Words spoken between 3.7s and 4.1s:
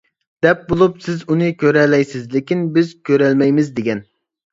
دېگەن.